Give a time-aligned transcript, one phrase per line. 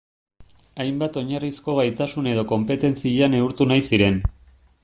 [0.85, 4.23] Hainbat oinarrizko gaitasun edo konpetentzia neurtu nahi ziren.